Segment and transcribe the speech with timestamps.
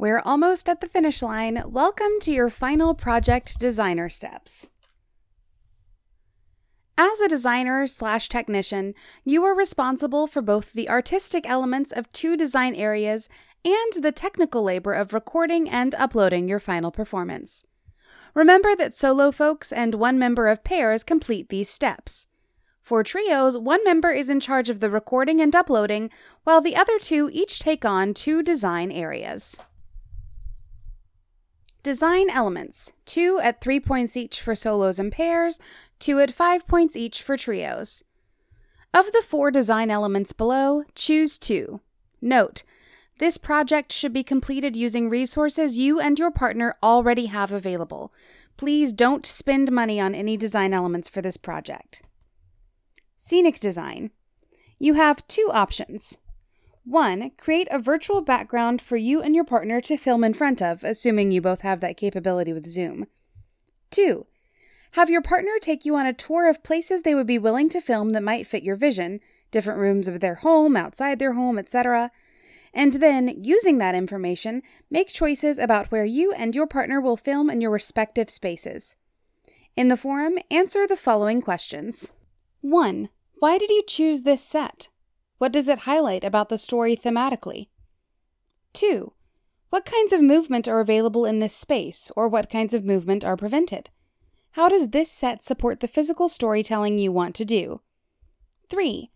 [0.00, 1.62] We're almost at the finish line.
[1.66, 4.70] Welcome to your final project designer steps.
[6.96, 8.94] As a designer slash technician,
[9.26, 13.28] you are responsible for both the artistic elements of two design areas
[13.62, 17.62] and the technical labor of recording and uploading your final performance.
[18.32, 22.26] Remember that solo folks and one member of pairs complete these steps.
[22.80, 26.08] For trios, one member is in charge of the recording and uploading,
[26.44, 29.60] while the other two each take on two design areas.
[31.82, 35.58] Design elements two at three points each for solos and pairs,
[35.98, 38.04] two at five points each for trios.
[38.92, 41.80] Of the four design elements below, choose two.
[42.20, 42.64] Note,
[43.18, 48.12] this project should be completed using resources you and your partner already have available.
[48.56, 52.02] Please don't spend money on any design elements for this project.
[53.16, 54.10] Scenic design.
[54.78, 56.18] You have two options.
[56.84, 60.82] One, create a virtual background for you and your partner to film in front of,
[60.82, 63.06] assuming you both have that capability with Zoom.
[63.90, 64.26] Two,
[64.92, 67.80] have your partner take you on a tour of places they would be willing to
[67.80, 72.10] film that might fit your vision, different rooms of their home, outside their home, etc.
[72.72, 77.50] And then, using that information, make choices about where you and your partner will film
[77.50, 78.96] in your respective spaces.
[79.76, 82.12] In the forum, answer the following questions
[82.62, 83.10] 1.
[83.38, 84.88] Why did you choose this set?
[85.40, 87.68] What does it highlight about the story thematically?
[88.74, 89.14] 2.
[89.70, 93.38] What kinds of movement are available in this space, or what kinds of movement are
[93.38, 93.88] prevented?
[94.50, 97.80] How does this set support the physical storytelling you want to do?
[98.68, 99.10] 3.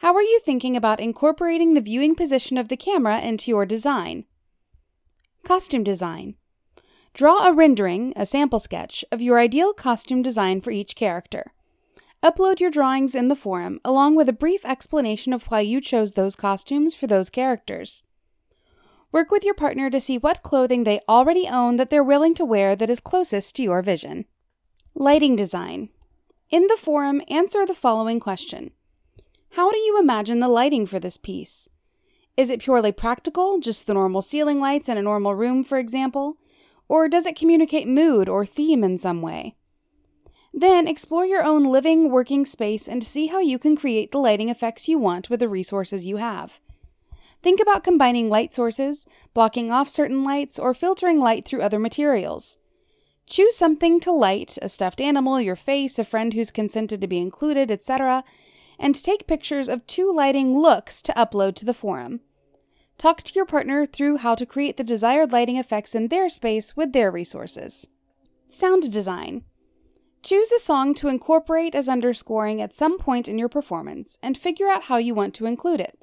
[0.00, 4.26] How are you thinking about incorporating the viewing position of the camera into your design?
[5.42, 6.34] Costume design.
[7.14, 11.54] Draw a rendering, a sample sketch, of your ideal costume design for each character.
[12.22, 16.12] Upload your drawings in the forum, along with a brief explanation of why you chose
[16.12, 18.04] those costumes for those characters.
[19.10, 22.44] Work with your partner to see what clothing they already own that they're willing to
[22.44, 24.24] wear that is closest to your vision.
[24.94, 25.88] Lighting design.
[26.48, 28.70] In the forum, answer the following question
[29.56, 31.68] how do you imagine the lighting for this piece?
[32.38, 36.38] Is it purely practical, just the normal ceiling lights in a normal room, for example?
[36.88, 39.56] Or does it communicate mood or theme in some way?
[40.52, 44.48] Then explore your own living, working space and see how you can create the lighting
[44.48, 46.60] effects you want with the resources you have.
[47.42, 52.58] Think about combining light sources, blocking off certain lights, or filtering light through other materials.
[53.26, 57.18] Choose something to light a stuffed animal, your face, a friend who's consented to be
[57.18, 58.22] included, etc
[58.82, 62.20] and take pictures of two lighting looks to upload to the forum.
[62.98, 66.76] Talk to your partner through how to create the desired lighting effects in their space
[66.76, 67.86] with their resources.
[68.48, 69.44] Sound design.
[70.22, 74.68] Choose a song to incorporate as underscoring at some point in your performance and figure
[74.68, 75.98] out how you want to include it.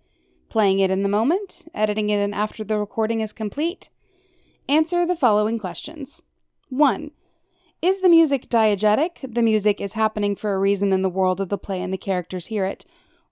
[0.49, 3.89] Playing it in the moment, editing it in after the recording is complete.
[4.67, 6.21] Answer the following questions
[6.67, 7.11] 1.
[7.81, 9.33] Is the music diegetic?
[9.33, 11.97] The music is happening for a reason in the world of the play and the
[11.97, 12.85] characters hear it.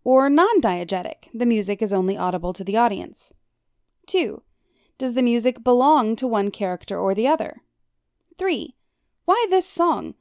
[0.06, 1.28] Or non diegetic?
[1.34, 3.34] The music is only audible to the audience.
[4.06, 4.42] 2.
[4.97, 7.62] Does the music belong to one character or the other?
[8.38, 8.74] 3.
[9.26, 10.16] Why this song?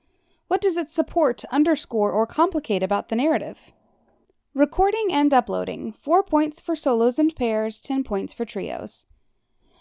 [0.49, 3.73] What does it support, underscore, or complicate about the narrative?
[4.55, 9.07] Recording and uploading 4 points for solos and pairs, 10 points for trios.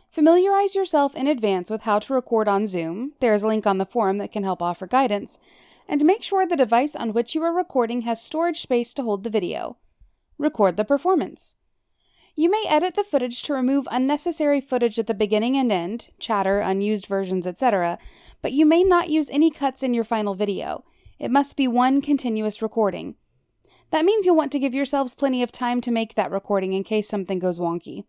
[0.09, 3.13] Familiarize yourself in advance with how to record on Zoom.
[3.19, 5.37] There is a link on the forum that can help offer guidance.
[5.87, 9.23] And make sure the device on which you are recording has storage space to hold
[9.23, 9.77] the video.
[10.39, 11.57] Record the performance.
[12.37, 16.59] You may edit the footage to remove unnecessary footage at the beginning and end, chatter,
[16.59, 17.97] unused versions, etc.,
[18.41, 20.83] but you may not use any cuts in your final video.
[21.17, 23.15] It must be one continuous recording.
[23.91, 26.83] That means you'll want to give yourselves plenty of time to make that recording in
[26.83, 28.03] case something goes wonky.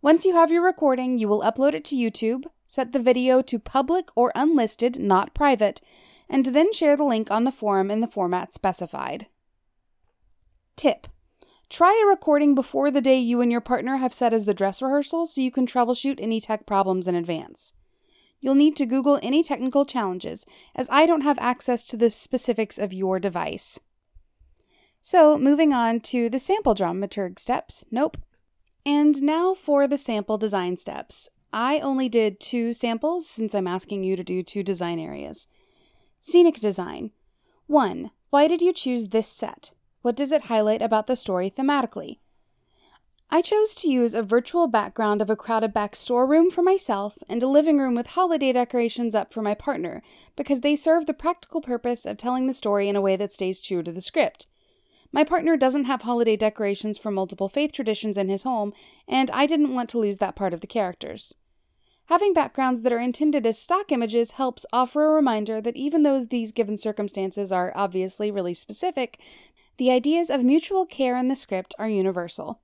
[0.00, 3.56] Once you have your recording, you will upload it to YouTube, set the video to
[3.56, 5.80] public or unlisted, not private,
[6.28, 9.28] and then share the link on the forum in the format specified.
[10.74, 11.06] Tip
[11.72, 14.82] Try a recording before the day you and your partner have set as the dress
[14.82, 17.72] rehearsal so you can troubleshoot any tech problems in advance.
[18.42, 20.44] You'll need to Google any technical challenges,
[20.74, 23.80] as I don't have access to the specifics of your device.
[25.00, 27.86] So, moving on to the sample dramaturg steps.
[27.90, 28.18] Nope,
[28.84, 31.30] and now for the sample design steps.
[31.54, 35.48] I only did two samples since I'm asking you to do two design areas.
[36.18, 37.12] Scenic design.
[37.66, 38.10] 1.
[38.28, 39.72] Why did you choose this set?
[40.02, 42.18] What does it highlight about the story thematically?
[43.30, 47.42] I chose to use a virtual background of a crowded back storeroom for myself and
[47.42, 50.02] a living room with holiday decorations up for my partner
[50.36, 53.60] because they serve the practical purpose of telling the story in a way that stays
[53.60, 54.48] true to the script.
[55.12, 58.74] My partner doesn't have holiday decorations for multiple faith traditions in his home,
[59.06, 61.32] and I didn't want to lose that part of the characters.
[62.06, 66.22] Having backgrounds that are intended as stock images helps offer a reminder that even though
[66.22, 69.18] these given circumstances are obviously really specific,
[69.76, 72.60] the ideas of mutual care in the script are universal.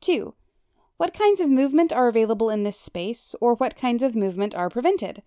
[0.00, 0.34] 2.
[0.96, 4.70] What kinds of movement are available in this space, or what kinds of movement are
[4.70, 5.22] prevented?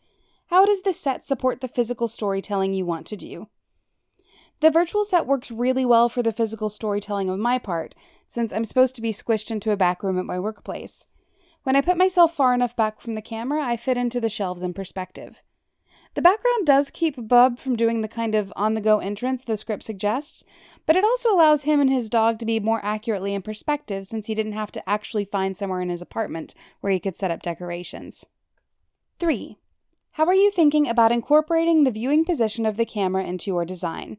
[0.48, 3.50] How does the set support the physical storytelling you want to do?
[4.62, 7.94] The virtual set works really well for the physical storytelling of my part,
[8.28, 11.08] since I'm supposed to be squished into a back room at my workplace.
[11.64, 14.64] When I put myself far enough back from the camera, I fit into the shelves
[14.64, 15.44] in perspective.
[16.16, 19.58] The background does keep Bub from doing the kind of on the go entrance the
[19.58, 20.46] script suggests,
[20.86, 24.28] but it also allows him and his dog to be more accurately in perspective since
[24.28, 27.42] he didn't have to actually find somewhere in his apartment where he could set up
[27.42, 28.26] decorations.
[29.20, 29.58] 3.
[30.12, 34.18] How are you thinking about incorporating the viewing position of the camera into your design?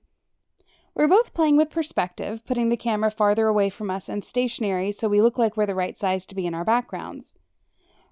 [0.95, 5.09] We're both playing with perspective, putting the camera farther away from us and stationary so
[5.09, 7.35] we look like we're the right size to be in our backgrounds.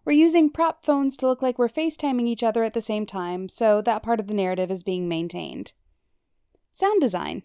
[0.05, 3.49] We're using prop phones to look like we're FaceTiming each other at the same time,
[3.49, 5.73] so that part of the narrative is being maintained.
[6.71, 7.43] Sound design.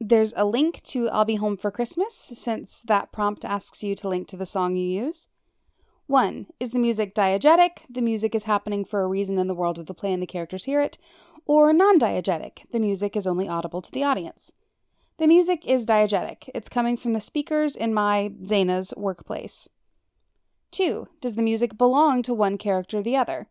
[0.00, 4.08] There's a link to I'll Be Home for Christmas, since that prompt asks you to
[4.08, 5.28] link to the song you use.
[6.06, 6.46] 1.
[6.60, 7.78] Is the music diegetic?
[7.88, 10.26] The music is happening for a reason in the world of the play and the
[10.26, 10.98] characters hear it.
[11.46, 12.70] Or non diegetic?
[12.72, 14.52] The music is only audible to the audience.
[15.18, 16.50] The music is diegetic.
[16.54, 19.68] It's coming from the speakers in my, Zaina's, workplace.
[20.74, 21.06] 2.
[21.20, 23.46] Does the music belong to one character or the other?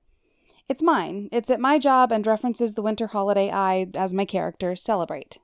[0.67, 1.29] It's mine.
[1.31, 5.37] It's at my job and references the winter holiday I, as my character, celebrate.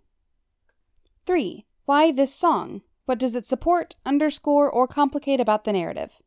[1.25, 1.65] 3.
[1.85, 2.81] Why this song?
[3.05, 6.21] What does it support, underscore, or complicate about the narrative?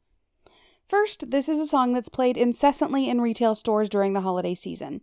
[0.88, 5.02] First, this is a song that's played incessantly in retail stores during the holiday season.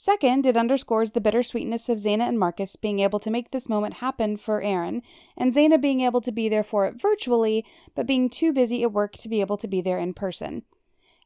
[0.00, 3.94] Second, it underscores the bittersweetness of Zaina and Marcus being able to make this moment
[3.94, 5.02] happen for Aaron,
[5.36, 7.66] and Zaina being able to be there for it virtually,
[7.96, 10.62] but being too busy at work to be able to be there in person.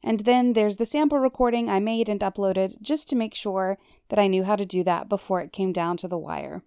[0.03, 3.77] And then there's the sample recording I made and uploaded just to make sure
[4.09, 6.63] that I knew how to do that before it came down to the wire.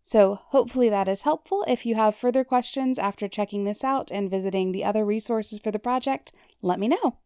[0.00, 1.66] So, hopefully, that is helpful.
[1.68, 5.70] If you have further questions after checking this out and visiting the other resources for
[5.70, 6.32] the project,
[6.62, 7.18] let me know.